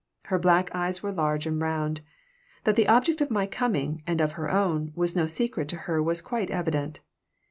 [0.23, 2.01] Her black eyes were large and round.
[2.63, 6.01] That the object of my coming, and of her own, was no secret to her
[6.01, 7.01] was quite evident.